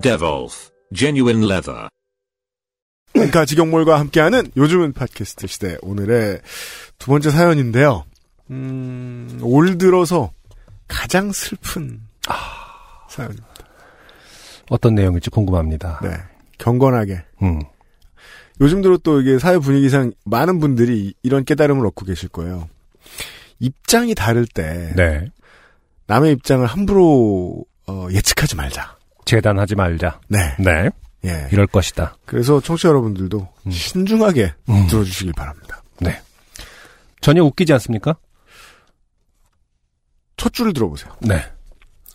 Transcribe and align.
Devolf 0.00 0.70
Genuine 0.94 1.44
Leather. 1.44 1.88
그러니까 3.12 3.44
직영몰과 3.44 3.98
함께하는 3.98 4.50
요즘은 4.56 4.92
팟캐스트 4.92 5.46
시대 5.46 5.76
오늘의 5.82 6.40
두 6.98 7.10
번째 7.10 7.30
사연인데요. 7.30 8.04
음, 8.50 9.38
올 9.42 9.78
들어서 9.78 10.32
가장 10.88 11.32
슬픈 11.32 12.00
사연입니다. 13.08 13.48
어떤 14.70 14.94
내용일지 14.94 15.30
궁금합니다. 15.30 16.00
네, 16.02 16.10
경건하게. 16.58 17.22
음. 17.42 17.60
요즘 18.60 18.82
들어 18.82 18.98
또 18.98 19.20
이게 19.20 19.38
사회 19.38 19.58
분위기상 19.58 20.12
많은 20.24 20.60
분들이 20.60 21.14
이런 21.22 21.44
깨달음을 21.44 21.84
얻고 21.86 22.04
계실 22.04 22.28
거예요. 22.28 22.68
입장이 23.58 24.14
다를 24.14 24.46
때 24.46 24.92
네. 24.96 25.26
남의 26.06 26.32
입장을 26.32 26.64
함부로 26.66 27.64
어, 27.86 28.08
예측하지 28.10 28.56
말자. 28.56 28.99
재단하지 29.30 29.74
말자. 29.76 30.20
네, 30.28 30.38
네. 30.58 30.90
예. 31.24 31.48
이럴 31.52 31.66
것이다. 31.66 32.16
그래서 32.24 32.60
청취자 32.60 32.88
여러분들도 32.88 33.48
음. 33.66 33.70
신중하게 33.70 34.54
음. 34.68 34.86
들어주시길 34.88 35.32
바랍니다. 35.34 35.80
전혀 37.20 37.42
웃기지 37.44 37.72
않습니까? 37.74 38.16
첫 40.36 40.52
줄을 40.52 40.72
들어보세요. 40.72 41.14
네. 41.20 41.42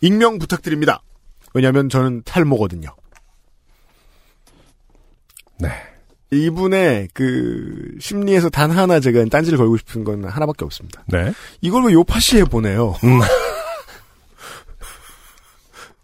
익명 0.00 0.38
부탁드립니다. 0.38 1.02
왜냐하면 1.54 1.88
저는 1.88 2.22
탈모거든요. 2.24 2.94
네. 5.58 5.70
이분의 6.32 7.08
그 7.14 7.96
심리에서 8.00 8.50
단 8.50 8.72
하나 8.72 8.98
제가 8.98 9.24
딴지를 9.26 9.58
걸고 9.58 9.76
싶은 9.78 10.02
건 10.02 10.24
하나밖에 10.24 10.64
없습니다. 10.64 11.04
네. 11.06 11.32
이걸 11.60 11.84
왜 11.84 11.92
요파시에 11.92 12.44
보내요? 12.44 12.96
음. 13.04 13.20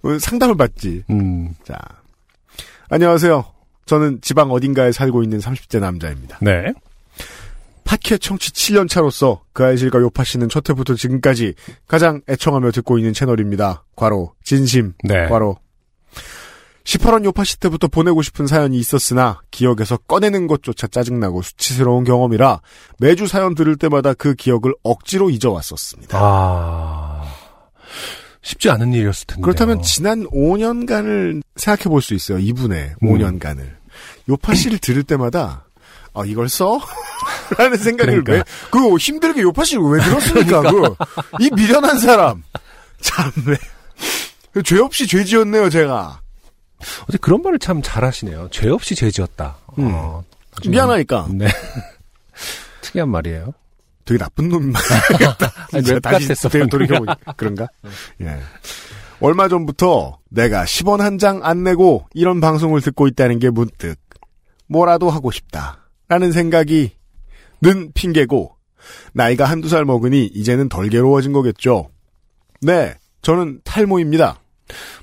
왜 0.03 0.19
상담을 0.19 0.57
받지. 0.57 1.05
음. 1.11 1.55
자, 1.65 1.77
안녕하세요. 2.89 3.45
저는 3.87 4.21
지방 4.21 4.51
어딘가에 4.51 4.93
살고 4.93 5.23
있는 5.23 5.39
30대 5.39 5.81
남자입니다. 5.81 6.39
네. 6.41 6.73
팟캐 7.85 8.19
청취 8.19 8.53
7년 8.53 8.89
차로서 8.89 9.43
그 9.53 9.65
아이실과 9.65 10.01
요파 10.01 10.25
씨는 10.25 10.49
첫 10.49 10.69
해부터 10.71 10.95
지금까지 10.95 11.55
가장 11.87 12.23
애청하며 12.29 12.71
듣고 12.71 12.99
있는 12.99 13.13
채널입니다. 13.13 13.85
과로 13.97 14.33
진심 14.43 14.95
네. 15.05 15.29
과로 15.29 15.57
18원 16.85 17.25
요파시 17.25 17.61
때부터 17.61 17.89
보내고 17.89 18.23
싶은 18.23 18.47
사연이 18.47 18.79
있었으나 18.79 19.41
기억에서 19.51 19.97
꺼내는 19.97 20.47
것조차 20.47 20.87
짜증나고 20.89 21.43
수치스러운 21.43 22.05
경험이라 22.05 22.61
매주 22.99 23.27
사연 23.27 23.55
들을 23.55 23.77
때마다 23.77 24.15
그 24.15 24.35
기억을 24.35 24.75
억지로 24.83 25.31
잊어왔었습니다. 25.31 26.19
아. 26.21 27.12
쉽지 28.43 28.71
않은 28.71 28.93
일이었을 28.93 29.27
텐데. 29.27 29.43
그렇다면 29.43 29.83
지난 29.83 30.25
5년간을 30.27 31.43
생각해 31.57 31.85
볼 31.85 32.03
수 32.03 32.15
있어요. 32.15 32.39
이분의 32.39 32.95
음. 33.03 33.09
5년간을. 33.09 33.71
요파 34.29 34.55
씨를 34.55 34.79
들을 34.79 35.03
때마다 35.03 35.65
아 36.15 36.23
이걸 36.27 36.49
써? 36.49 36.81
라는 37.59 37.77
생각을 37.77 38.23
그러니까. 38.25 38.33
왜, 38.33 38.43
그 38.71 38.97
힘들게 38.97 39.43
요파 39.43 39.65
씨를 39.65 39.83
왜 39.85 40.01
들었습니까? 40.03 40.63
그, 40.63 40.95
이 41.41 41.51
미련한 41.55 41.99
사람. 41.99 42.43
참네. 43.01 43.57
죄 44.65 44.79
없이 44.79 45.07
죄 45.07 45.25
지었네요, 45.25 45.71
제가. 45.71 46.21
어제 47.09 47.17
그런 47.19 47.43
말을 47.43 47.59
참 47.59 47.81
잘하시네요. 47.83 48.49
죄 48.51 48.69
없이 48.69 48.95
죄 48.95 49.11
지었다. 49.11 49.57
음. 49.79 49.91
어, 49.95 50.23
미안하니까. 50.67 51.29
네. 51.31 51.47
특이한 52.83 53.09
말이에요. 53.09 53.55
되게 54.13 54.19
나쁜 54.25 54.51
진짜 55.71 55.95
웹 55.95 56.03
다시. 56.03 56.29
돌이켜보니 56.69 57.13
그런가? 57.37 57.67
예. 58.21 58.39
얼마 59.21 59.49
전부터 59.49 60.19
내가 60.31 60.65
10원 60.65 60.99
한 60.99 61.19
장 61.19 61.41
안 61.45 61.63
내고 61.65 62.07
이런 62.15 62.41
방송을 62.41 62.81
듣고 62.81 63.07
있다는 63.09 63.39
게 63.39 63.51
문득 63.51 63.97
뭐라도 64.69 65.11
하고 65.11 65.31
싶다. 65.31 65.79
라는 66.09 66.33
생각이 66.33 66.91
는 67.63 67.91
핑계고 67.95 68.57
나이가 69.13 69.45
한두 69.45 69.69
살 69.69 69.85
먹으니 69.85 70.27
이제는 70.27 70.69
덜 70.69 70.89
괴로워진 70.89 71.33
거겠죠. 71.33 71.89
네. 72.61 72.95
저는 73.23 73.61
탈모입니다. 73.63 74.41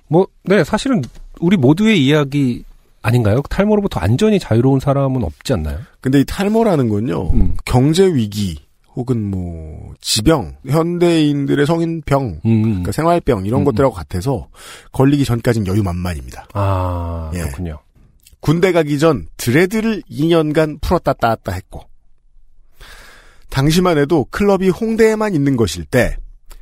뭐, 0.09 0.27
네, 0.43 0.63
사실은 0.65 1.01
우리 1.39 1.55
모두의 1.55 2.05
이야기 2.05 2.63
아닌가요? 3.01 3.41
탈모로부터 3.49 4.01
완전히 4.01 4.39
자유로운 4.39 4.81
사람은 4.81 5.23
없지 5.23 5.53
않나요? 5.53 5.79
근데 6.01 6.19
이 6.19 6.25
탈모라는 6.25 6.89
건요. 6.89 7.31
음. 7.33 7.55
경제 7.63 8.05
위기 8.05 8.59
혹은 8.95 9.29
뭐 9.29 9.93
지병, 10.01 10.57
현대인들의 10.67 11.65
성인 11.65 12.01
병, 12.01 12.39
음. 12.45 12.63
그러니까 12.63 12.91
생활병 12.91 13.45
이런 13.45 13.61
음, 13.61 13.65
것들하고 13.65 13.93
같아서 13.93 14.49
걸리기 14.91 15.25
전까지는 15.25 15.67
여유만만입니다. 15.67 16.47
아, 16.53 17.31
예. 17.33 17.39
그렇군요. 17.39 17.79
군대 18.41 18.71
가기 18.71 18.99
전 18.99 19.27
드레드를 19.37 20.01
2년간 20.09 20.81
풀었다 20.81 21.13
땄다 21.13 21.51
했고 21.51 21.83
당시만 23.49 23.97
해도 23.97 24.25
클럽이 24.31 24.69
홍대에만 24.69 25.33
있는 25.33 25.57
것일 25.57 25.85
때 25.85 26.17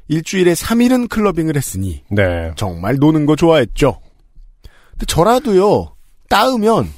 일주일에 0.07 0.53
3일은 0.53 1.09
클러빙을 1.09 1.55
했으니 1.55 2.03
네. 2.09 2.51
정말 2.55 2.95
노는 2.95 3.25
거 3.25 3.35
좋아했죠. 3.35 3.99
근데 4.91 5.05
저라도요 5.05 5.95
따으면 6.29 6.89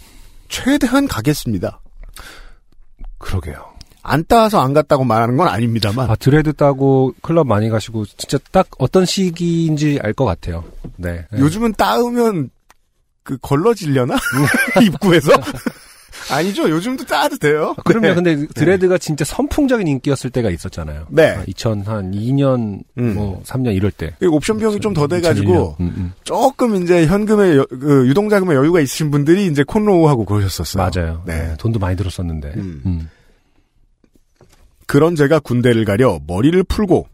최대한 0.47 1.07
가겠습니다. 1.07 1.81
그러게요. 3.17 3.68
안 4.01 4.23
따서 4.27 4.61
안 4.61 4.73
갔다고 4.73 5.03
말하는 5.03 5.37
건 5.37 5.47
아닙니다만 5.47 6.09
아, 6.09 6.15
드레드 6.15 6.53
따고 6.53 7.13
클럽 7.21 7.45
많이 7.47 7.69
가시고 7.69 8.05
진짜 8.05 8.37
딱 8.51 8.67
어떤 8.77 9.05
시기인지 9.05 9.99
알 10.01 10.13
것 10.13 10.25
같아요. 10.25 10.63
네. 10.97 11.25
네. 11.31 11.39
요즘은 11.39 11.73
따으면 11.73 12.49
그 13.23 13.37
걸러질려나 13.41 14.15
입구에서 14.81 15.31
아니죠. 16.31 16.69
요즘도 16.69 17.05
따도 17.05 17.37
돼요. 17.37 17.73
아, 17.77 17.81
그럼요. 17.83 18.07
네. 18.07 18.13
근데 18.15 18.47
드레드가 18.53 18.97
진짜 18.97 19.23
선풍적인 19.25 19.87
인기였을 19.87 20.29
때가 20.29 20.49
있었잖아요. 20.49 21.07
네. 21.09 21.29
아, 21.29 21.43
2002년, 21.45 22.81
음. 22.97 23.15
뭐 23.15 23.41
3년 23.45 23.75
이럴 23.75 23.91
때. 23.91 24.15
그 24.19 24.27
옵션 24.27 24.57
비용이 24.59 24.79
좀 24.79 24.93
더 24.93 25.07
돼가지고 25.07 25.75
2001년. 25.77 25.79
음, 25.81 25.93
음. 25.97 26.13
조금 26.23 26.81
이제 26.83 27.05
현금에 27.07 27.55
여- 27.57 27.65
그 27.67 28.07
유동자금에 28.07 28.53
여유가 28.55 28.79
있으신 28.79 29.11
분들이 29.11 29.47
이제 29.47 29.63
콘로우하고 29.63 30.25
그러셨었어요. 30.25 30.89
맞아요. 30.93 31.23
네. 31.25 31.37
네, 31.49 31.55
돈도 31.57 31.79
많이 31.79 31.95
들었었는데. 31.95 32.53
음. 32.57 33.09
음. 34.89 34.91
그런 34.91 35.15
제가 35.15 35.39
군대를 35.39 35.85
가려 35.85 36.19
머리를 36.25 36.61
풀고 36.63 37.07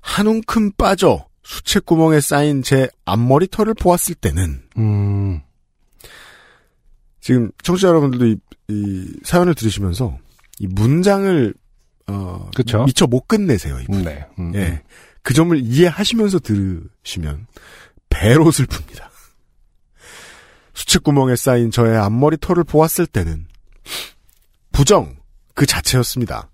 한 0.00 0.26
움큼 0.26 0.72
빠져 0.72 1.26
수채구멍에 1.44 2.20
쌓인 2.20 2.62
제 2.62 2.88
앞머리털을 3.04 3.74
보았을 3.74 4.16
때는 4.16 4.62
음. 4.76 5.40
지금 7.20 7.50
청취자 7.62 7.88
여러분들도 7.88 8.26
이, 8.26 8.36
이 8.68 9.12
사연을 9.22 9.54
들으시면서 9.54 10.18
이 10.58 10.66
문장을 10.66 11.54
어 12.08 12.50
그쵸. 12.54 12.84
미처 12.84 13.06
못 13.06 13.26
끝내세요. 13.28 13.78
이분. 13.80 14.02
네. 14.02 14.26
음. 14.38 14.54
예. 14.54 14.82
그 15.22 15.34
점을 15.34 15.56
이해하시면서 15.56 16.40
들으시면 16.40 17.46
배로 18.08 18.46
슬픕니다. 18.46 19.08
수채구멍에 20.74 21.36
쌓인 21.36 21.70
저의 21.70 21.96
앞머리 21.96 22.36
털을 22.38 22.64
보았을 22.64 23.06
때는 23.06 23.46
부정 24.72 25.16
그 25.54 25.66
자체였습니다. 25.66 26.48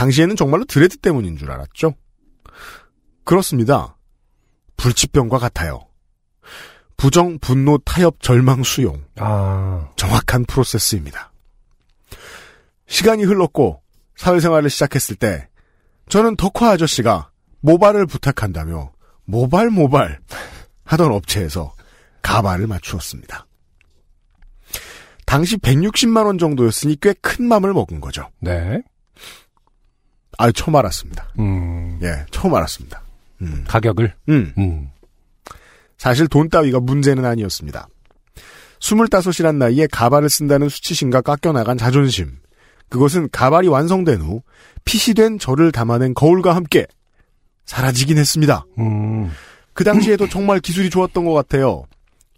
당시에는 0.00 0.34
정말로 0.34 0.64
드레드 0.64 0.96
때문인 0.96 1.36
줄 1.36 1.50
알았죠. 1.50 1.94
그렇습니다. 3.24 3.98
불치병과 4.78 5.38
같아요. 5.38 5.86
부정, 6.96 7.38
분노, 7.38 7.76
타협, 7.78 8.22
절망, 8.22 8.62
수용. 8.62 9.04
아. 9.16 9.90
정확한 9.96 10.46
프로세스입니다. 10.46 11.32
시간이 12.86 13.24
흘렀고 13.24 13.82
사회생활을 14.16 14.70
시작했을 14.70 15.16
때 15.16 15.48
저는 16.08 16.36
덕화 16.36 16.70
아저씨가 16.70 17.30
모발을 17.60 18.06
부탁한다며 18.06 18.92
모발 19.26 19.68
모발 19.68 20.18
하던 20.84 21.12
업체에서 21.12 21.74
가발을 22.22 22.66
맞추었습니다. 22.66 23.46
당시 25.26 25.58
160만 25.58 26.24
원 26.24 26.38
정도였으니 26.38 26.96
꽤 27.00 27.12
큰 27.20 27.44
맘을 27.46 27.74
먹은 27.74 28.00
거죠. 28.00 28.30
네. 28.40 28.82
아, 30.38 30.50
처음 30.52 30.76
알았습니다. 30.76 31.28
음. 31.38 31.98
예, 32.02 32.24
처음 32.30 32.54
알았습니다. 32.54 33.02
음. 33.42 33.64
가격을. 33.66 34.14
음. 34.28 34.52
음. 34.58 34.90
사실 35.98 36.28
돈 36.28 36.48
따위가 36.48 36.80
문제는 36.80 37.24
아니었습니다. 37.24 37.88
25이란 38.80 39.56
나이에 39.56 39.86
가발을 39.90 40.30
쓴다는 40.30 40.68
수치심과 40.68 41.20
깎여나간 41.20 41.76
자존심. 41.76 42.38
그것은 42.88 43.28
가발이 43.30 43.68
완성된 43.68 44.20
후 44.20 44.42
핏이 44.84 45.14
된 45.14 45.38
저를 45.38 45.72
담아낸 45.72 46.14
거울과 46.14 46.56
함께 46.56 46.86
사라지긴 47.66 48.18
했습니다. 48.18 48.64
음. 48.78 49.30
그 49.74 49.84
당시에도 49.84 50.28
정말 50.28 50.60
기술이 50.60 50.90
좋았던 50.90 51.24
것 51.24 51.32
같아요. 51.32 51.84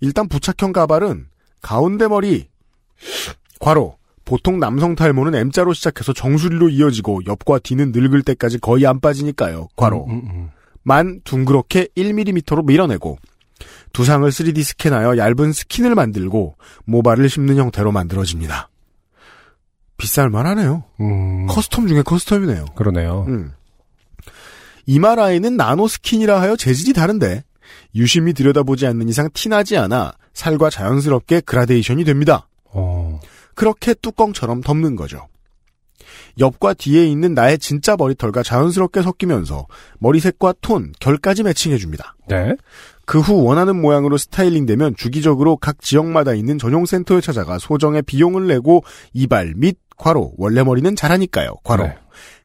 일단 0.01 0.29
부착형 0.29 0.73
가발은 0.73 1.29
가운데 1.63 2.09
머리, 2.09 2.49
괄호, 3.61 3.97
보통 4.25 4.59
남성 4.59 4.95
탈모는 4.95 5.35
M자로 5.35 5.73
시작해서 5.73 6.13
정수리로 6.13 6.69
이어지고 6.69 7.23
옆과 7.27 7.61
뒤는 7.61 7.93
늙을 7.93 8.23
때까지 8.23 8.59
거의 8.59 8.87
안 8.87 9.01
빠지니까요. 9.01 9.69
괄호. 9.77 10.07
음, 10.09 10.23
음, 10.31 10.51
만 10.83 11.21
둥그렇게 11.25 11.89
1mm로 11.97 12.65
밀어내고 12.65 13.19
두상을 13.93 14.29
3D 14.29 14.63
스캔하여 14.63 15.17
얇은 15.19 15.53
skin을 15.53 15.95
만들고 15.95 16.57
모발을 16.85 17.29
심는 17.29 17.57
형태로 17.57 17.93
만들어집니다. 17.93 18.69
비쌀 19.97 20.31
만 20.31 20.47
하네요. 20.47 20.85
음. 21.01 21.47
custom 21.47 21.87
중에 21.87 22.03
custom이네요. 22.03 22.75
그러네요. 22.75 23.25
음. 23.29 23.53
이마 24.87 25.15
라인은 25.15 25.57
나노 25.57 25.87
skin이라 25.87 26.41
하여 26.41 26.57
재질이 26.57 26.93
다른데 26.93 27.45
유심히 27.95 28.33
들여다보지 28.33 28.87
않는 28.87 29.09
이상 29.09 29.29
티나지 29.33 29.77
않아 29.77 30.13
살과 30.35 30.71
자연스럽게 30.71 31.43
그라데이션이 31.43 32.05
됩니다. 32.05 32.49
어. 33.53 33.55
그렇게 33.55 33.95
뚜껑처럼 33.95 34.61
덮는 34.63 34.97
거죠. 34.97 35.29
옆과 36.39 36.75
뒤에 36.75 37.07
있는 37.07 37.35
나의 37.35 37.59
진짜 37.59 37.97
머리털과 37.97 38.43
자연스럽게 38.43 39.03
섞이면서 39.03 39.67
머리색과 39.99 40.55
톤, 40.61 40.93
결까지 40.99 41.43
매칭해줍니다. 41.43 42.17
네. 42.29 42.57
그 43.05 43.21
후 43.21 43.43
원하는 43.45 43.81
모양으로 43.81 44.17
스타일링되면 44.17 44.97
주기적으로 44.97 45.57
각 45.57 45.81
지역마다 45.83 46.35
있는 46.35 46.59
전용 46.59 46.87
센터에 46.87 47.21
찾아가 47.21 47.59
소정의 47.59 48.03
비용을 48.03 48.47
내고 48.47 48.85
이발 49.13 49.55
및 49.57 49.77
괄호 49.99 50.35
원래 50.39 50.63
머리는 50.63 50.97
자라니까요. 50.97 51.57
괄호 51.65 51.85
네. 51.85 51.97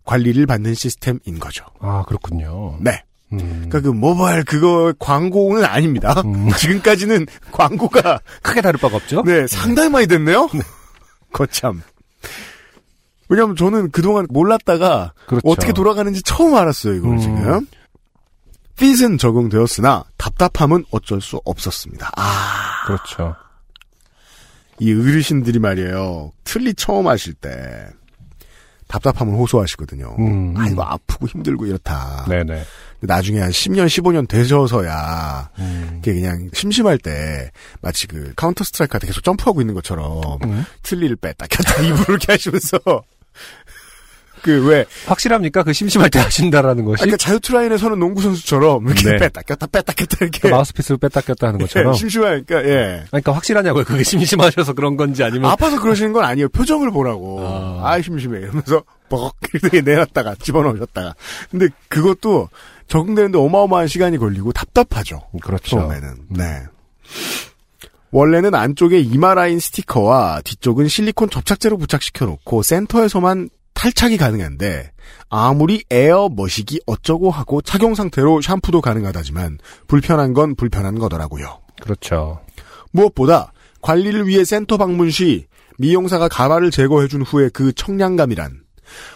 관리를 0.03 0.45
받는 0.45 0.73
시스템인 0.73 1.39
거죠. 1.39 1.65
아, 1.79 2.03
그렇군요. 2.07 2.77
네. 2.81 3.03
음. 3.33 3.39
그러니까 3.69 3.81
그 3.81 3.87
모바일 3.89 4.43
그거 4.43 4.93
광고는 4.99 5.63
아닙니다. 5.65 6.21
음. 6.25 6.49
지금까지는 6.57 7.27
광고가 7.51 8.19
크게 8.41 8.61
다를 8.61 8.79
바가 8.79 8.97
없죠? 8.97 9.23
네 9.23 9.47
상당히 9.47 9.89
많이 9.89 10.07
됐네요. 10.07 10.49
거참. 11.31 11.81
왜냐면 13.29 13.55
저는 13.55 13.91
그동안 13.91 14.25
몰랐다가 14.29 15.13
그렇죠. 15.25 15.47
어떻게 15.47 15.73
돌아가는지 15.73 16.21
처음 16.23 16.55
알았어요, 16.55 16.93
이걸 16.93 17.11
음. 17.11 17.17
지금. 17.19 17.67
fit은 18.77 19.17
적응되었으나 19.17 20.05
답답함은 20.17 20.85
어쩔 20.91 21.19
수 21.19 21.41
없었습니다. 21.43 22.11
아, 22.15 22.85
그렇죠. 22.85 23.35
이 24.79 24.93
어르신들이 24.93 25.59
말이에요. 25.59 26.31
틀니 26.43 26.73
처음 26.75 27.07
하실 27.07 27.33
때 27.33 27.87
답답함을 28.87 29.33
호소하시거든요. 29.33 30.15
음. 30.19 30.53
아, 30.55 30.67
이거 30.67 30.83
아프고 30.83 31.27
힘들고 31.27 31.65
이렇다. 31.65 32.25
네네. 32.29 32.63
나중에 33.01 33.39
한 33.39 33.51
10년, 33.51 33.85
15년 33.87 34.27
되셔서야 34.27 35.49
음. 35.59 36.01
그게 36.03 36.19
그냥 36.19 36.49
심심할 36.53 36.97
때 36.97 37.51
마치 37.81 38.07
그 38.07 38.33
카운터 38.35 38.63
스트라이크 38.63 38.93
할때 38.93 39.07
계속 39.07 39.23
점프하고 39.23 39.61
있는 39.61 39.73
것처럼 39.75 40.39
음. 40.43 40.65
틀니를 40.83 41.15
뺐다 41.17 41.47
꼈다 41.47 41.81
입으로 41.85 42.05
이렇게 42.09 42.31
하시면서 42.31 42.79
그 44.41 44.67
왜 44.67 44.85
확실합니까? 45.05 45.63
그 45.63 45.73
심심할 45.73 46.09
때 46.09 46.19
하신다라는 46.19 46.85
것이? 46.85 47.01
그러니까 47.01 47.17
자유투라인에 47.17 47.77
서는 47.77 47.99
농구 47.99 48.21
선수처럼 48.21 48.85
이렇게 48.85 49.03
네. 49.03 49.17
뺐다 49.17 49.41
꼈다 49.41 49.67
뺐다 49.67 49.93
꼈다 49.93 50.17
이렇게 50.21 50.39
그 50.39 50.47
마우스피스를 50.47 50.97
뺐다 50.97 51.21
꼈다 51.21 51.47
하는 51.47 51.59
것처럼? 51.59 51.93
예, 51.93 51.97
심심하니까 51.97 52.63
예 52.65 53.03
그러니까 53.07 53.33
확실하냐고요? 53.33 53.83
그게 53.83 54.03
심심하셔서 54.03 54.73
그런 54.73 54.95
건지 54.95 55.23
아니면 55.23 55.49
아파서 55.51 55.79
그러시는 55.79 56.13
건 56.13 56.23
아니에요 56.23 56.49
표정을 56.49 56.91
보라고 56.91 57.41
아. 57.45 57.81
아, 57.91 58.01
심심해 58.01 58.39
이러면서 58.39 58.83
뻑 59.09 59.33
이렇게 59.53 59.81
내놨다가 59.81 60.35
집어넣으셨다가 60.35 61.15
근데 61.49 61.67
그것도 61.89 62.49
적응되는데 62.87 63.37
어마어마한 63.37 63.87
시간이 63.87 64.17
걸리고 64.17 64.51
답답하죠 64.53 65.21
그렇죠. 65.41 65.77
처음에는 65.77 66.27
네. 66.29 66.63
원래는 68.11 68.55
안쪽에 68.55 68.99
이마 68.99 69.33
라인 69.33 69.59
스티커와 69.59 70.41
뒤쪽은 70.43 70.87
실리콘 70.87 71.29
접착제로 71.29 71.77
부착시켜 71.77 72.25
놓고 72.25 72.63
센터에서만 72.63 73.49
탈착이 73.73 74.17
가능한데 74.17 74.91
아무리 75.29 75.83
에어 75.91 76.29
머시기 76.29 76.81
어쩌고 76.85 77.29
하고 77.29 77.61
착용 77.61 77.95
상태로 77.95 78.41
샴푸도 78.41 78.81
가능하다지만 78.81 79.59
불편한 79.87 80.33
건 80.33 80.55
불편한 80.55 80.97
거더라고요. 80.97 81.59
그렇죠. 81.81 82.39
무엇보다 82.91 83.51
관리를 83.81 84.27
위해 84.27 84.43
센터 84.43 84.77
방문 84.77 85.11
시 85.11 85.45
미용사가 85.77 86.27
가발을 86.27 86.71
제거해 86.71 87.07
준 87.07 87.21
후에 87.21 87.49
그 87.49 87.71
청량감이란 87.71 88.61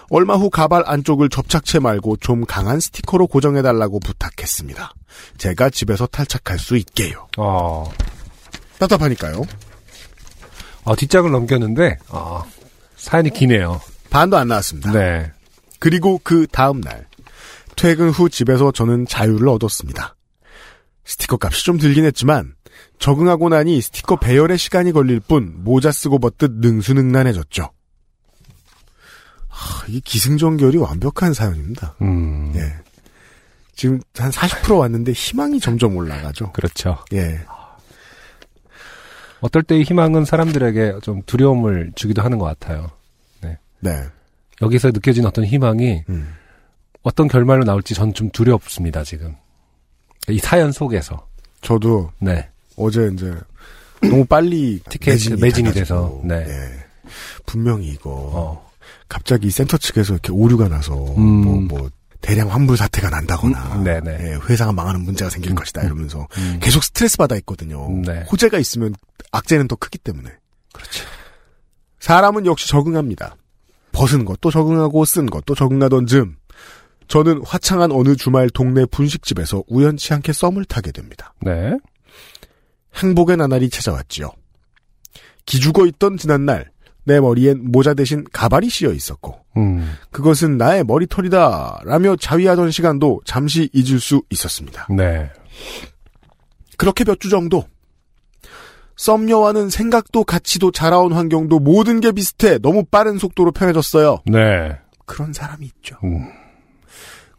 얼마 0.09 0.35
후 0.35 0.49
가발 0.49 0.83
안쪽을 0.85 1.29
접착체 1.29 1.79
말고 1.79 2.17
좀 2.17 2.45
강한 2.45 2.79
스티커로 2.79 3.27
고정해달라고 3.27 3.99
부탁했습니다. 3.99 4.93
제가 5.37 5.69
집에서 5.69 6.05
탈착할 6.07 6.59
수 6.59 6.77
있게요. 6.77 7.27
어, 7.37 7.91
답답하니까요. 8.79 9.43
어, 10.83 10.95
뒷장을 10.95 11.29
넘겼는데, 11.29 11.97
어, 12.09 12.43
사연이 12.95 13.29
기네요. 13.29 13.81
반도 14.09 14.37
안 14.37 14.47
나왔습니다. 14.47 14.91
네. 14.91 15.31
그리고 15.79 16.19
그 16.23 16.45
다음 16.51 16.81
날 16.81 17.07
퇴근 17.75 18.09
후 18.09 18.29
집에서 18.29 18.71
저는 18.71 19.07
자유를 19.07 19.47
얻었습니다. 19.49 20.15
스티커 21.05 21.37
값이 21.41 21.65
좀 21.65 21.79
들긴 21.79 22.05
했지만 22.05 22.53
적응하고 22.99 23.49
나니 23.49 23.81
스티커 23.81 24.17
배열에 24.17 24.57
시간이 24.57 24.91
걸릴 24.91 25.19
뿐 25.19 25.55
모자 25.63 25.91
쓰고 25.91 26.19
벗듯 26.19 26.51
능수능란해졌죠. 26.59 27.71
하, 29.61 29.85
이 29.87 29.99
기승전결이 30.01 30.77
완벽한 30.77 31.33
사연입니다. 31.33 31.95
음, 32.01 32.51
예. 32.55 32.73
지금 33.75 33.99
한 34.17 34.29
40% 34.31 34.77
왔는데 34.79 35.11
희망이 35.11 35.59
점점 35.59 35.95
올라가죠. 35.95 36.51
그렇죠. 36.51 36.97
예. 37.13 37.39
어떨 39.41 39.63
때이 39.63 39.83
희망은 39.83 40.25
사람들에게 40.25 40.95
좀 41.01 41.21
두려움을 41.25 41.91
주기도 41.95 42.21
하는 42.21 42.37
것 42.37 42.45
같아요. 42.45 42.91
네. 43.83 44.03
여기서 44.61 44.89
느껴진 44.91 45.25
어떤 45.25 45.43
희망이 45.45 46.03
음. 46.07 46.35
어떤 47.01 47.27
결말로 47.27 47.63
나올지 47.63 47.95
전 47.95 48.13
좀 48.13 48.29
두렵습니다, 48.29 49.03
지금. 49.03 49.35
이 50.29 50.37
사연 50.37 50.71
속에서. 50.71 51.27
저도 51.61 52.11
네. 52.19 52.47
어제 52.75 53.09
이제 53.11 53.33
너무 54.01 54.23
빨리 54.25 54.79
티켓 54.87 55.17
매진이 55.39 55.71
돼서, 55.73 55.95
돼가지고, 55.95 56.21
네. 56.25 56.45
예. 56.47 56.85
분명히 57.47 57.87
이거 57.87 58.11
어. 58.11 58.70
갑자기 59.11 59.51
센터 59.51 59.77
측에서 59.77 60.13
이렇게 60.13 60.31
오류가 60.31 60.69
나서 60.69 60.95
음. 61.17 61.21
뭐, 61.21 61.59
뭐 61.59 61.89
대량 62.21 62.49
환불 62.49 62.77
사태가 62.77 63.09
난다거나 63.09 63.75
음, 63.75 63.83
네네. 63.83 64.09
예, 64.09 64.39
회사가 64.47 64.71
망하는 64.71 65.01
문제가 65.01 65.29
생길 65.29 65.53
것이다 65.53 65.83
이러면서 65.83 66.29
음. 66.37 66.59
계속 66.61 66.81
스트레스 66.81 67.17
받아 67.17 67.35
있거든요. 67.37 67.89
네. 68.05 68.23
호재가 68.31 68.57
있으면 68.57 68.95
악재는 69.33 69.67
더 69.67 69.75
크기 69.75 69.97
때문에 69.97 70.29
그렇죠. 70.71 71.03
사람은 71.99 72.45
역시 72.45 72.69
적응합니다. 72.69 73.35
벗은 73.91 74.23
것도 74.23 74.49
적응하고 74.49 75.03
쓴 75.03 75.25
것도 75.25 75.55
적응하던 75.55 76.07
즈음 76.07 76.37
저는 77.09 77.41
화창한 77.45 77.91
어느 77.91 78.15
주말 78.15 78.49
동네 78.49 78.85
분식집에서 78.85 79.65
우연치 79.67 80.13
않게 80.13 80.31
썸을 80.31 80.63
타게 80.63 80.93
됩니다. 80.93 81.33
네. 81.41 81.77
행복의 82.95 83.35
나날이 83.35 83.69
찾아왔지요. 83.69 84.31
기죽어 85.45 85.85
있던 85.87 86.15
지난날 86.15 86.71
내 87.03 87.19
머리엔 87.19 87.71
모자 87.71 87.93
대신 87.93 88.23
가발이 88.31 88.69
씌어 88.69 88.91
있었고 88.91 89.39
음, 89.57 89.93
그것은 90.11 90.57
나의 90.57 90.83
머리털이다 90.83 91.81
라며 91.85 92.15
자위하던 92.15 92.71
시간도 92.71 93.21
잠시 93.25 93.69
잊을 93.73 93.99
수 93.99 94.21
있었습니다. 94.29 94.87
네. 94.89 95.29
그렇게 96.77 97.03
몇 97.03 97.19
주 97.19 97.29
정도 97.29 97.65
썸녀와는 98.97 99.69
생각도 99.69 100.23
가치도 100.23 100.71
자라온 100.71 101.13
환경도 101.13 101.59
모든 101.59 102.01
게 102.01 102.11
비슷해 102.11 102.59
너무 102.59 102.83
빠른 102.85 103.17
속도로 103.17 103.51
편해졌어요. 103.51 104.19
네. 104.25 104.77
그런 105.07 105.33
사람이 105.33 105.65
있죠. 105.65 105.97
음, 106.03 106.27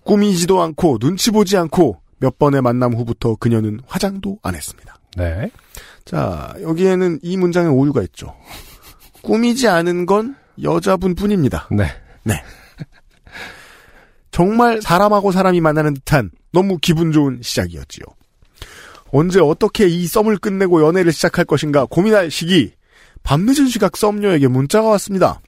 꾸미지도 0.04 0.60
않고 0.60 0.98
눈치 0.98 1.30
보지 1.30 1.56
않고 1.56 2.00
몇 2.18 2.38
번의 2.38 2.62
만남 2.62 2.94
후부터 2.94 3.36
그녀는 3.36 3.80
화장도 3.86 4.38
안 4.42 4.54
했습니다. 4.56 4.96
네. 5.16 5.50
자, 6.04 6.52
여기에는 6.60 7.20
이 7.22 7.36
문장에 7.36 7.68
오류가 7.68 8.02
있죠. 8.02 8.34
꾸미지 9.22 9.68
않은 9.68 10.06
건 10.06 10.36
여자분 10.62 11.14
뿐입니다. 11.14 11.68
네. 11.70 11.86
정말 14.32 14.80
사람하고 14.80 15.30
사람이 15.30 15.60
만나는 15.60 15.94
듯한 15.94 16.30
너무 16.52 16.78
기분 16.78 17.12
좋은 17.12 17.40
시작이었지요. 17.42 18.04
언제 19.12 19.40
어떻게 19.40 19.86
이 19.86 20.06
썸을 20.06 20.38
끝내고 20.38 20.82
연애를 20.82 21.12
시작할 21.12 21.44
것인가 21.44 21.84
고민할 21.84 22.30
시기, 22.30 22.72
밤늦은 23.22 23.68
시각 23.68 23.96
썸녀에게 23.96 24.48
문자가 24.48 24.88
왔습니다. 24.88 25.40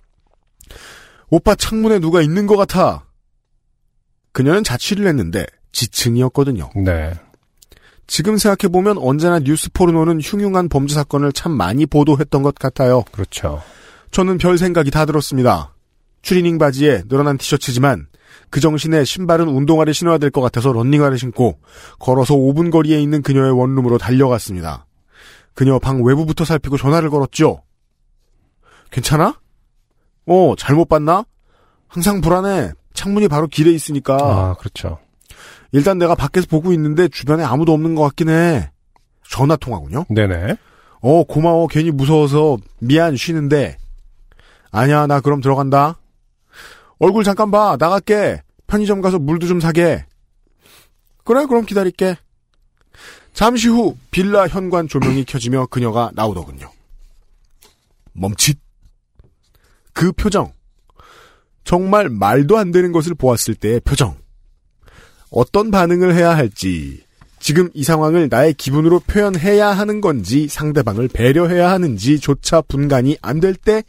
오빠 1.30 1.54
창문에 1.54 1.98
누가 1.98 2.20
있는 2.20 2.46
것 2.46 2.56
같아. 2.56 3.06
그녀는 4.32 4.62
자취를 4.62 5.06
했는데 5.06 5.46
지층이었거든요. 5.72 6.70
네. 6.76 7.14
지금 8.06 8.36
생각해보면 8.36 8.98
언제나 8.98 9.38
뉴스 9.40 9.70
포르노는 9.72 10.20
흉흉한 10.20 10.68
범죄 10.68 10.94
사건을 10.94 11.32
참 11.32 11.52
많이 11.52 11.86
보도했던 11.86 12.42
것 12.42 12.54
같아요. 12.54 13.04
그렇죠. 13.12 13.62
저는 14.10 14.38
별 14.38 14.58
생각이 14.58 14.90
다 14.90 15.04
들었습니다. 15.06 15.74
추리닝 16.22 16.58
바지에 16.58 17.02
늘어난 17.08 17.36
티셔츠지만 17.38 18.06
그 18.50 18.60
정신에 18.60 19.04
신발은 19.04 19.48
운동화를 19.48 19.94
신어야 19.94 20.18
될 20.18 20.30
것 20.30 20.40
같아서 20.40 20.72
런닝화를 20.72 21.18
신고 21.18 21.58
걸어서 21.98 22.34
5분 22.34 22.70
거리에 22.70 23.00
있는 23.00 23.22
그녀의 23.22 23.52
원룸으로 23.58 23.98
달려갔습니다. 23.98 24.86
그녀 25.54 25.78
방 25.78 26.02
외부부터 26.02 26.44
살피고 26.44 26.76
전화를 26.76 27.10
걸었죠. 27.10 27.62
괜찮아? 28.90 29.38
어, 30.26 30.54
잘못 30.56 30.88
봤나? 30.88 31.24
항상 31.88 32.20
불안해. 32.20 32.72
창문이 32.92 33.28
바로 33.28 33.46
길에 33.46 33.70
있으니까. 33.72 34.16
아, 34.20 34.54
그렇죠. 34.58 34.98
일단 35.74 35.98
내가 35.98 36.14
밖에서 36.14 36.46
보고 36.46 36.72
있는데 36.72 37.08
주변에 37.08 37.42
아무도 37.42 37.72
없는 37.72 37.96
것 37.96 38.02
같긴 38.02 38.28
해. 38.28 38.70
전화 39.28 39.56
통화군요. 39.56 40.04
네네. 40.08 40.54
어, 41.00 41.24
고마워. 41.24 41.66
괜히 41.66 41.90
무서워서 41.90 42.58
미안 42.78 43.16
쉬는데. 43.16 43.76
아니야, 44.70 45.08
나 45.08 45.20
그럼 45.20 45.40
들어간다. 45.40 45.98
얼굴 47.00 47.24
잠깐 47.24 47.50
봐. 47.50 47.76
나갈게. 47.76 48.40
편의점 48.68 49.00
가서 49.00 49.18
물도 49.18 49.48
좀 49.48 49.58
사게. 49.58 50.06
그래, 51.24 51.44
그럼 51.46 51.66
기다릴게. 51.66 52.18
잠시 53.32 53.66
후 53.66 53.96
빌라 54.12 54.46
현관 54.46 54.86
조명이 54.86 55.24
켜지며 55.24 55.66
그녀가 55.66 56.12
나오더군요. 56.14 56.70
멈칫. 58.12 58.60
그 59.92 60.12
표정. 60.12 60.52
정말 61.64 62.08
말도 62.08 62.58
안 62.58 62.70
되는 62.70 62.92
것을 62.92 63.16
보았을 63.16 63.56
때의 63.56 63.80
표정. 63.80 64.22
어떤 65.34 65.70
반응을 65.70 66.14
해야 66.14 66.36
할지, 66.36 67.02
지금 67.40 67.68
이 67.74 67.82
상황을 67.84 68.28
나의 68.30 68.54
기분으로 68.54 69.00
표현해야 69.00 69.68
하는 69.68 70.00
건지 70.00 70.48
상대방을 70.48 71.08
배려해야 71.08 71.70
하는지조차 71.72 72.62
분간이 72.62 73.18
안 73.20 73.40
될 73.40 73.54
때, 73.54 73.82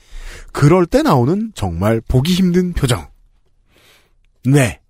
그럴 0.51 0.85
때 0.85 1.01
나오는 1.03 1.51
정말 1.55 2.01
보기 2.01 2.33
힘든 2.33 2.73
표정. 2.73 3.07
네. 4.43 4.81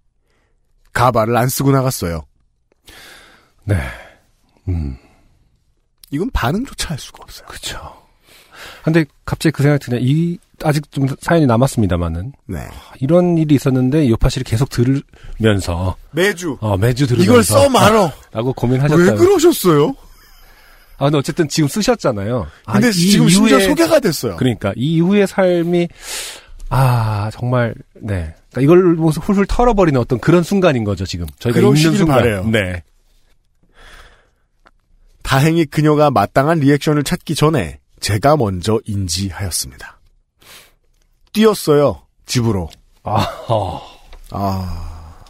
가발을 0.93 1.35
안 1.35 1.49
쓰고 1.49 1.71
나갔어요. 1.71 2.25
네. 3.65 3.75
음, 4.69 4.97
이건 6.09 6.29
반응조차 6.31 6.91
할 6.91 6.97
수가 6.99 7.19
없어요. 7.23 7.47
그쵸. 7.47 7.77
근데 8.83 9.05
갑자기 9.25 9.51
그 9.51 9.61
생각이 9.63 9.85
드네. 9.85 9.99
이, 10.01 10.37
아직 10.63 10.91
좀 10.91 11.07
사연이 11.19 11.45
남았습니다만은. 11.45 12.33
네. 12.47 12.59
이런 12.99 13.37
일이 13.37 13.55
있었는데 13.55 14.09
요파씨를 14.09 14.43
계속 14.43 14.69
들으면서, 14.69 15.95
매주 16.11 16.57
어, 16.61 16.77
매주 16.77 17.07
들으면서. 17.07 17.31
이걸 17.31 17.43
써 17.43 17.69
말어. 17.69 18.11
라고 18.31 18.53
고민하셨다고. 18.53 19.01
왜 19.01 19.15
그러셨어요? 19.15 19.95
아, 20.97 21.05
근데 21.05 21.17
어쨌든 21.17 21.47
지금 21.49 21.67
쓰셨잖아요. 21.67 22.47
아, 22.65 22.73
근데 22.73 22.89
이 22.89 22.91
지금 22.93 23.27
심지어 23.27 23.59
소개가 23.59 23.99
됐어요. 23.99 24.37
그러니까 24.37 24.73
이 24.75 24.95
이후의 24.95 25.27
삶이 25.27 25.89
아 26.69 27.29
정말 27.33 27.75
네 27.93 28.33
그러니까 28.51 28.61
이걸 28.61 28.95
보면서 28.95 29.21
훌훌 29.21 29.45
털어버리는 29.45 29.99
어떤 29.99 30.19
그런 30.19 30.41
순간인 30.41 30.83
거죠 30.83 31.05
지금 31.05 31.27
저희가 31.39 31.59
있는 31.59 31.75
순간 31.75 32.17
바래요. 32.19 32.45
네 32.47 32.81
다행히 35.21 35.65
그녀가 35.65 36.09
마땅한 36.09 36.59
리액션을 36.59 37.03
찾기 37.03 37.35
전에 37.35 37.79
제가 37.99 38.37
먼저 38.37 38.79
인지하였습니다. 38.85 39.94
뛰었어요. 41.35 42.01
집으로. 42.25 42.69
아, 43.03 43.25
어. 43.49 43.81
아. 44.31 45.21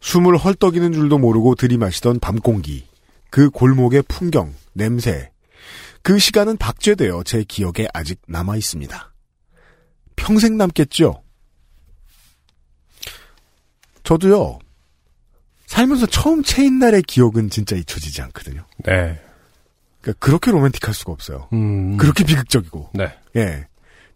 숨을 0.00 0.38
헐떡이는 0.38 0.92
줄도 0.92 1.18
모르고 1.18 1.54
들이마시던 1.54 2.18
밤 2.18 2.40
공기. 2.40 2.88
그 3.30 3.50
골목의 3.50 4.04
풍경, 4.08 4.54
냄새. 4.72 5.30
그 6.02 6.18
시간은 6.18 6.56
박제되어 6.56 7.24
제 7.24 7.44
기억에 7.44 7.88
아직 7.92 8.22
남아 8.26 8.56
있습니다. 8.56 9.12
평생 10.16 10.56
남겠죠? 10.56 11.22
저도요, 14.02 14.58
살면서 15.66 16.06
처음 16.06 16.42
체인 16.42 16.78
날의 16.78 17.02
기억은 17.02 17.50
진짜 17.50 17.76
잊혀지지 17.76 18.22
않거든요. 18.22 18.64
네. 18.86 19.20
그러니까 20.00 20.18
그렇게 20.24 20.50
로맨틱할 20.50 20.94
수가 20.94 21.12
없어요. 21.12 21.50
음. 21.52 21.98
그렇게 21.98 22.24
비극적이고. 22.24 22.92
네. 22.94 23.14
예. 23.36 23.68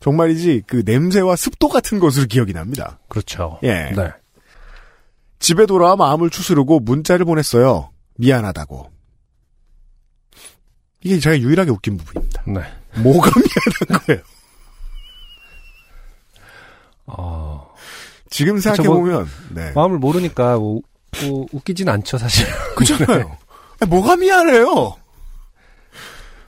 정말이지 0.03 0.65
그 0.67 0.83
냄새와 0.85 1.37
습도 1.37 1.69
같은 1.69 2.01
것으로 2.01 2.27
기억이 2.27 2.53
납니다. 2.53 2.99
그렇죠. 3.09 3.59
예. 3.63 3.91
네. 3.97 4.13
집에 5.39 5.65
돌아와 5.67 5.97
마음을 5.97 6.29
추스르고 6.29 6.81
문자를 6.81 7.25
보냈어요. 7.25 7.91
미안하다고. 8.19 8.91
이게 11.05 11.19
제가 11.19 11.39
유일하게 11.39 11.71
웃긴 11.71 11.97
부분입니다. 11.97 12.43
네. 12.47 12.61
뭐가 13.01 13.31
미안한 13.89 14.07
거예요? 14.07 14.23
어, 17.07 17.73
지금 18.31 18.59
생각해 18.59 18.89
보면, 18.89 19.29
네. 19.51 19.73
마음을 19.73 19.99
모르니까 19.99 20.59
우, 20.59 20.81
우, 21.25 21.47
웃기진 21.53 21.89
않죠 21.89 22.19
사실. 22.19 22.47
그렇잖아요. 22.77 23.37
아니, 23.81 23.91
뭐가 23.91 24.17
미안해요? 24.17 24.97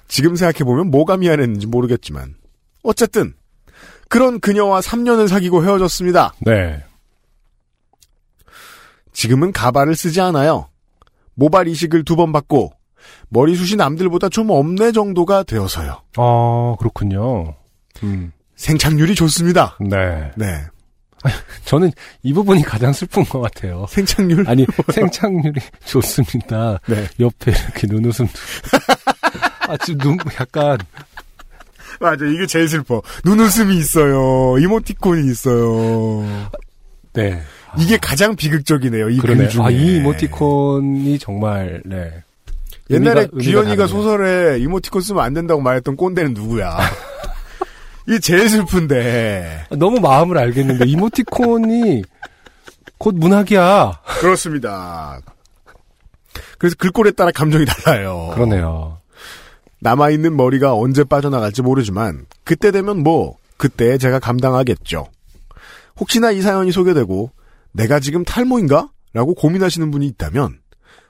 지금 0.09 0.37
생각해 0.37 0.65
보면 0.65 0.91
뭐가 0.91 1.17
미안했는지 1.17 1.67
모르겠지만. 1.67 2.37
어쨌든, 2.83 3.35
그런 4.15 4.39
그녀와 4.39 4.79
3년을 4.81 5.27
사귀고 5.27 5.65
헤어졌습니다. 5.65 6.35
네. 6.39 6.81
지금은 9.13 9.51
가발을 9.53 9.97
쓰지 9.97 10.21
않아요. 10.21 10.69
모발 11.35 11.67
이식을 11.67 12.05
두 12.05 12.15
번 12.15 12.31
받고 12.33 12.73
머리숱이 13.31 13.75
남들보다 13.75 14.29
좀 14.29 14.51
없네 14.51 14.93
정도가 14.93 15.43
되어서요. 15.43 16.01
아 16.17 16.77
그렇군요. 16.79 17.57
음. 18.05 18.31
생착률이 18.55 19.17
좋습니다. 19.17 19.77
네. 19.81 20.31
네. 20.37 20.63
저는 21.65 21.91
이 22.23 22.33
부분이 22.33 22.63
가장 22.63 22.93
슬픈 22.93 23.25
것 23.25 23.41
같아요. 23.41 23.85
생착률? 23.89 24.49
아니 24.49 24.65
생착률이 24.93 25.61
좋습니다. 25.87 26.79
네. 26.87 27.09
옆에 27.19 27.51
이렇게 27.51 27.89
눈웃음. 27.89 28.29
아 29.67 29.77
지금 29.79 29.99
눈 29.99 30.19
약간 30.41 30.79
맞아. 32.01 32.25
이게 32.25 32.47
제일 32.47 32.69
슬퍼. 32.69 33.03
눈웃음이 33.25 33.77
있어요. 33.79 34.59
이모티콘이 34.59 35.31
있어요. 35.31 36.25
네. 37.13 37.41
이게 37.79 37.97
가장 37.97 38.37
비극적이네요. 38.37 39.11
이 39.11 39.19
그러네. 39.19 39.49
아, 39.61 39.71
이 39.71 39.97
이모티콘이 39.97 41.19
정말, 41.19 41.83
네. 41.85 42.23
옛날에 42.91 43.27
의미가- 43.27 43.31
의미가 43.33 43.39
귀현이가 43.43 43.87
다르네요. 43.87 43.87
소설에 43.87 44.59
이모티콘 44.59 45.01
쓰면 45.03 45.23
안 45.25 45.35
된다고 45.35 45.61
말했던 45.61 45.97
꼰대는 45.97 46.35
누구야? 46.35 46.79
이게 48.07 48.19
제일 48.19 48.49
슬픈데. 48.49 49.67
너무 49.79 49.99
마음을 50.01 50.37
알겠는데, 50.39 50.85
이모티콘이 50.87 52.03
곧 52.99 53.15
문학이야. 53.17 54.01
그렇습니다. 54.21 55.19
그래서 56.59 56.77
글꼴에 56.79 57.13
따라 57.13 57.31
감정이 57.33 57.65
달라요. 57.65 58.31
그러네요. 58.35 58.99
남아있는 59.85 60.37
머리가 60.37 60.75
언제 60.75 61.05
빠져나갈지 61.05 61.61
모르지만 61.61 62.25
그때 62.43 62.71
되면 62.71 63.03
뭐 63.03 63.37
그때 63.59 63.99
제가 63.99 64.19
감당하겠죠. 64.19 65.07
혹시나 66.01 66.31
이 66.31 66.41
사연이 66.41 66.73
소개되고 66.73 67.31
내가 67.73 68.01
지금 68.01 68.25
탈모인가? 68.25 68.89
라고 69.13 69.35
고민하시는 69.35 69.91
분이 69.91 70.07
있다면 70.09 70.59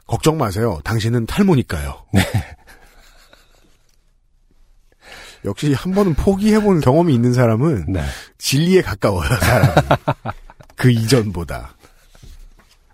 걱정 0.06 0.36
마세요. 0.36 0.80
당신은 0.84 1.26
탈모니까요. 1.26 2.04
역시 5.46 5.72
한 5.72 5.94
번은 5.94 6.14
포기해본 6.14 6.80
경험이 6.80 7.14
있는 7.14 7.32
사람은 7.32 7.92
네. 7.92 8.02
진리에 8.38 8.82
가까워요. 8.82 9.28
사람이. 9.28 9.72
그 10.74 10.90
이전보다. 10.90 11.76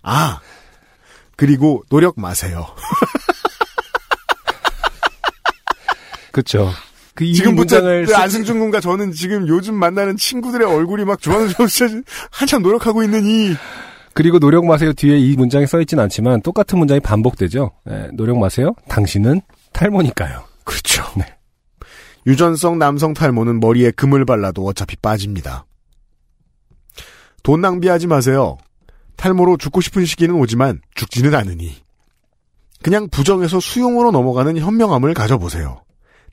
아 0.03 0.39
그리고 1.35 1.83
노력 1.89 2.19
마세요. 2.19 2.67
그쵸. 6.31 6.69
그이 7.15 7.33
지금부터 7.33 7.75
문장을 7.75 8.05
그 8.05 8.11
쓰- 8.11 8.15
안승준 8.15 8.59
군과 8.59 8.79
저는 8.79 9.11
지금 9.11 9.47
요즘 9.47 9.75
만나는 9.75 10.15
친구들의 10.17 10.65
얼굴이 10.67 11.03
막 11.05 11.21
주황주황 11.21 11.67
한참 12.31 12.61
노력하고 12.61 13.03
있는 13.03 13.25
이 13.25 13.53
그리고 14.13 14.39
노력 14.39 14.65
마세요 14.65 14.93
뒤에 14.93 15.17
이 15.17 15.35
문장이 15.35 15.67
써있진 15.67 15.99
않지만 15.99 16.41
똑같은 16.41 16.79
문장이 16.79 16.99
반복되죠. 17.01 17.71
네, 17.85 18.07
노력 18.13 18.37
마세요. 18.39 18.73
당신은 18.89 19.41
탈모니까요. 19.73 20.43
그렇죠. 20.63 21.03
네. 21.17 21.25
유전성 22.27 22.77
남성 22.77 23.13
탈모는 23.13 23.59
머리에 23.59 23.91
금을 23.91 24.25
발라도 24.25 24.65
어차피 24.65 24.95
빠집니다. 24.97 25.65
돈 27.43 27.61
낭비하지 27.61 28.07
마세요. 28.07 28.57
탈모로 29.17 29.57
죽고 29.57 29.81
싶은 29.81 30.05
시기는 30.05 30.35
오지만 30.35 30.81
죽지는 30.95 31.33
않으니. 31.35 31.75
그냥 32.83 33.07
부정에서 33.09 33.59
수용으로 33.59 34.11
넘어가는 34.11 34.57
현명함을 34.57 35.13
가져보세요. 35.13 35.81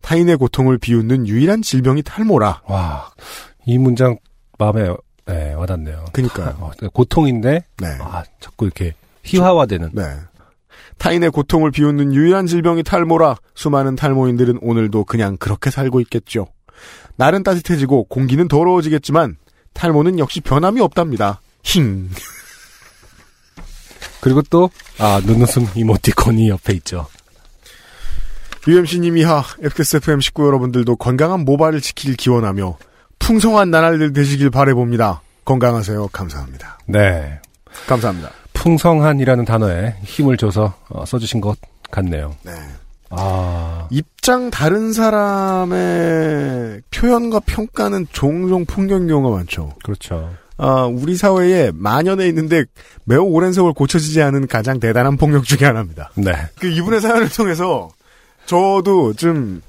타인의 0.00 0.36
고통을 0.36 0.78
비웃는 0.78 1.26
유일한 1.26 1.62
질병이 1.62 2.02
탈모라. 2.02 2.62
와, 2.66 3.10
이 3.66 3.78
문장 3.78 4.16
마음에 4.58 4.88
네, 5.26 5.52
와닿네요. 5.52 6.06
그니까요. 6.12 6.56
어, 6.60 6.70
고통인데 6.92 7.64
네. 7.76 7.86
아, 8.00 8.24
자꾸 8.40 8.64
이렇게 8.64 8.94
희화화되는. 9.24 9.90
네. 9.92 10.02
타인의 10.98 11.30
고통을 11.30 11.70
비웃는 11.70 12.12
유일한 12.12 12.46
질병이 12.46 12.82
탈모라 12.82 13.36
수많은 13.54 13.94
탈모인들은 13.94 14.58
오늘도 14.62 15.04
그냥 15.04 15.36
그렇게 15.36 15.70
살고 15.70 16.00
있겠죠. 16.00 16.48
날은 17.16 17.42
따뜻해지고 17.42 18.04
공기는 18.04 18.46
더러워지겠지만 18.48 19.36
탈모는 19.74 20.18
역시 20.18 20.40
변함이 20.40 20.80
없답니다. 20.80 21.40
힝. 21.62 22.08
그리고 24.20 24.42
또, 24.50 24.70
아, 24.98 25.20
눈웃음 25.24 25.68
이모티콘이 25.76 26.48
옆에 26.48 26.72
있죠. 26.74 27.06
UMC님 28.68 29.16
이 29.16 29.22
하 29.24 29.42
FXFM 29.62 30.20
식구 30.20 30.46
여러분들도 30.46 30.96
건강한 30.96 31.40
모발을 31.46 31.80
지키길 31.80 32.16
기원하며 32.16 32.76
풍성한 33.18 33.70
나날들 33.70 34.12
되시길 34.12 34.50
바래봅니다. 34.50 35.22
건강하세요. 35.46 36.08
감사합니다. 36.12 36.78
네. 36.86 37.40
감사합니다. 37.86 38.28
풍성한이라는 38.52 39.46
단어에 39.46 39.94
힘을 40.02 40.36
줘서 40.36 40.74
어, 40.90 41.06
써주신 41.06 41.40
것 41.40 41.56
같네요. 41.90 42.34
네. 42.42 42.52
아, 43.08 43.88
입장 43.90 44.50
다른 44.50 44.92
사람의 44.92 46.82
표현과 46.90 47.40
평가는 47.46 48.06
종종 48.12 48.66
풍경 48.66 49.06
경우가 49.06 49.34
많죠. 49.38 49.72
그렇죠. 49.82 50.30
아, 50.58 50.82
우리 50.84 51.16
사회에 51.16 51.70
만연해 51.74 52.26
있는데 52.28 52.64
매우 53.04 53.22
오랜 53.22 53.54
세월 53.54 53.72
고쳐지지 53.72 54.20
않은 54.20 54.46
가장 54.48 54.78
대단한 54.78 55.16
폭력 55.16 55.44
중에 55.44 55.66
하나입니다. 55.66 56.10
네. 56.16 56.32
그 56.60 56.66
이분의 56.66 57.00
사연을 57.00 57.30
통해서 57.30 57.88
저도 58.48 59.12
좀 59.14 59.60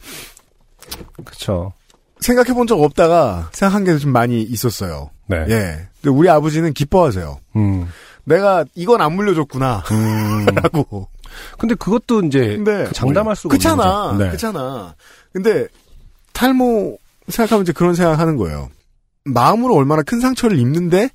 그렇죠. 1.24 1.74
생각해 2.19 2.53
본 2.53 2.67
적 2.67 2.81
없다가 2.81 3.50
생각한 3.53 3.83
게 3.86 3.98
좀 3.98 4.12
많이 4.12 4.41
있었어요. 4.41 5.09
네. 5.27 5.38
예. 5.50 5.88
근데 6.01 6.09
우리 6.15 6.29
아버지는 6.29 6.74
기뻐하세요. 6.74 7.39
음. 7.55 7.88
내가 8.25 8.65
이건 8.75 9.01
안 9.01 9.13
물려줬구나. 9.13 9.83
음. 9.91 10.45
라고. 10.55 11.07
근데 11.57 11.75
그것도 11.75 12.21
이제 12.24 12.39
근데 12.57 12.86
그 12.86 12.93
장담할 12.93 13.36
수가 13.36 13.50
그렇잖아. 13.51 14.15
네. 14.17 14.27
그렇잖아. 14.27 14.95
근데 15.31 15.67
탈모 16.33 16.98
생각하면 17.27 17.63
이제 17.63 17.71
그런 17.74 17.93
생각하는 17.95 18.36
거예요. 18.38 18.69
마음으로 19.25 19.75
얼마나 19.75 20.01
큰 20.01 20.19
상처를 20.19 20.57
입는데 20.57 21.09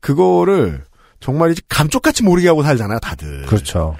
그거를 0.00 0.82
정말 1.20 1.52
이제 1.52 1.62
감쪽같이 1.68 2.24
모르게 2.24 2.48
하고 2.48 2.62
살잖아요, 2.64 2.98
다들. 2.98 3.46
그렇죠. 3.46 3.96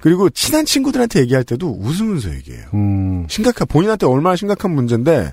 그리고 0.00 0.30
친한 0.30 0.64
친구들한테 0.64 1.20
얘기할 1.20 1.44
때도 1.44 1.78
웃으면서 1.80 2.34
얘기해요. 2.34 2.66
음. 2.74 3.26
심각한 3.28 3.66
본인한테 3.66 4.06
얼마나 4.06 4.36
심각한 4.36 4.72
문제인데 4.72 5.32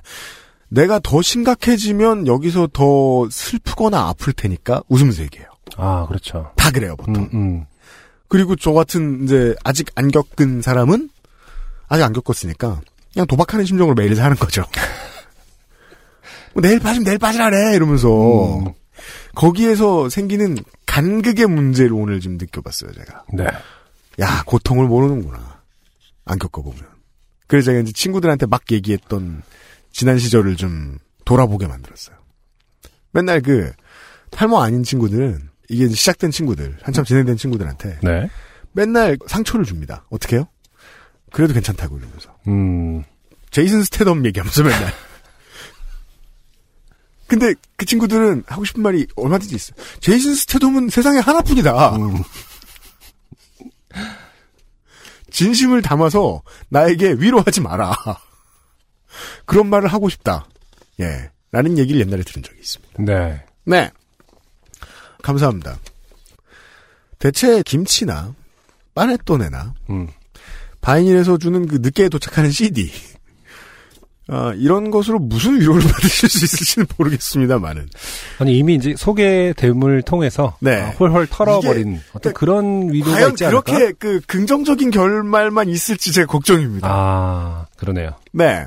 내가 0.68 0.98
더 0.98 1.22
심각해지면 1.22 2.26
여기서 2.26 2.68
더 2.72 3.28
슬프거나 3.30 4.08
아플 4.08 4.32
테니까 4.32 4.82
웃으면서 4.88 5.22
얘기해요. 5.22 5.48
아, 5.76 6.06
그렇죠. 6.06 6.50
다 6.56 6.70
그래요, 6.70 6.96
보통. 6.96 7.14
음, 7.14 7.28
음. 7.34 7.64
그리고 8.28 8.56
저 8.56 8.72
같은 8.72 9.24
이제 9.24 9.54
아직 9.64 9.90
안 9.94 10.10
겪은 10.10 10.62
사람은 10.62 11.10
아직 11.88 12.02
안 12.02 12.12
겪었으니까 12.12 12.80
그냥 13.12 13.26
도박하는 13.26 13.64
심정으로 13.64 13.94
매일 13.94 14.16
사는 14.16 14.36
거죠. 14.36 14.64
뭐 16.52 16.62
내일 16.62 16.80
빠지면 16.80 17.04
내일 17.04 17.18
빠지라래 17.18 17.76
이러면서 17.76 18.58
음. 18.58 18.72
거기에서 19.34 20.08
생기는 20.08 20.56
간극의 20.86 21.46
문제를 21.46 21.92
오늘 21.92 22.20
좀 22.20 22.36
느껴봤어요 22.38 22.92
제가. 22.92 23.24
네. 23.34 23.46
야 24.20 24.42
고통을 24.46 24.86
모르는구나 24.86 25.62
안 26.24 26.38
겪어보면. 26.38 26.82
그래서 27.46 27.66
제가 27.66 27.80
이제 27.80 27.92
친구들한테 27.92 28.46
막 28.46 28.62
얘기했던 28.70 29.42
지난 29.92 30.18
시절을 30.18 30.56
좀 30.56 30.98
돌아보게 31.24 31.66
만들었어요. 31.66 32.16
맨날 33.12 33.40
그 33.40 33.72
탈모 34.30 34.60
아닌 34.60 34.82
친구들은 34.82 35.48
이게 35.68 35.84
이제 35.84 35.94
시작된 35.94 36.30
친구들 36.30 36.78
한참 36.82 37.04
진행된 37.04 37.36
친구들한테 37.36 37.98
네. 38.02 38.28
맨날 38.72 39.16
상처를 39.26 39.64
줍니다. 39.64 40.04
어떻게 40.10 40.36
해요? 40.36 40.48
그래도 41.32 41.54
괜찮다고 41.54 41.98
이러면서. 41.98 42.36
음. 42.48 43.04
제이슨 43.50 43.84
스테덤 43.84 44.26
얘기하면서 44.26 44.62
맨날. 44.64 44.92
근데 47.26 47.54
그 47.76 47.86
친구들은 47.86 48.44
하고 48.46 48.64
싶은 48.64 48.82
말이 48.82 49.06
얼마든지 49.16 49.54
있어요. 49.54 49.76
제이슨 50.00 50.34
스테덤은 50.34 50.90
세상에 50.90 51.20
하나뿐이다. 51.20 51.96
음. 51.96 52.22
진심을 55.34 55.82
담아서 55.82 56.42
나에게 56.68 57.16
위로하지 57.18 57.60
마라. 57.60 57.92
그런 59.46 59.68
말을 59.68 59.88
하고 59.88 60.08
싶다. 60.08 60.46
예. 61.00 61.30
라는 61.50 61.76
얘기를 61.76 62.00
옛날에 62.00 62.22
들은 62.22 62.42
적이 62.42 62.60
있습니다. 62.60 63.02
네. 63.02 63.44
네. 63.64 63.90
감사합니다. 65.22 65.76
대체 67.18 67.62
김치나 67.62 68.32
빠네또네나 68.94 69.74
음. 69.90 70.08
바이닐에서 70.80 71.36
주는 71.38 71.66
그 71.66 71.78
늦게 71.80 72.08
도착하는 72.08 72.52
CD. 72.52 72.92
아, 74.28 74.54
이런 74.56 74.90
것으로 74.90 75.18
무슨 75.18 75.60
위로를 75.60 75.82
받으실 75.90 76.28
수 76.28 76.44
있을지는 76.44 76.86
모르겠습니다만은. 76.96 77.88
아니 78.38 78.56
이미 78.56 78.74
이제 78.74 78.94
소개됨을 78.96 80.02
통해서 80.02 80.56
네. 80.60 80.80
아, 80.80 80.90
홀홀 80.90 81.26
털어버린 81.26 82.00
어떤 82.14 82.32
그러니까 82.32 82.38
그런 82.38 82.92
위로가 82.92 83.12
과연 83.12 83.30
있지 83.30 83.44
않을까? 83.44 83.62
그렇게 83.62 83.92
그 83.98 84.20
긍정적인 84.26 84.90
결말만 84.90 85.68
있을지 85.68 86.12
제가 86.12 86.26
걱정입니다. 86.26 86.88
아 86.90 87.66
그러네요. 87.76 88.12
네. 88.32 88.66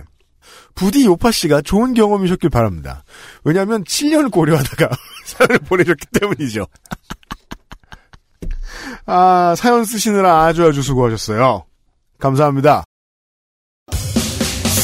부디 0.75 1.05
요파 1.05 1.31
씨가 1.31 1.61
좋은 1.61 1.95
경험이셨길 1.95 2.51
바랍니다. 2.51 3.03
왜냐하면 3.43 3.83
7년을 3.83 4.31
고려하다가 4.31 4.89
사연을 5.25 5.57
보내셨기 5.59 6.05
때문이죠. 6.19 6.67
아, 9.07 9.55
사연 9.57 9.85
쓰시느라 9.85 10.43
아주 10.45 10.63
아주 10.65 10.83
수고하셨어요. 10.83 11.65
감사합니다. 12.19 12.83